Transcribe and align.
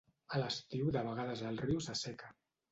A 0.35 0.39
l'estiu 0.43 0.89
de 0.95 1.05
vegades 1.09 1.45
el 1.53 1.63
riu 1.69 1.87
s'asseca. 1.91 2.35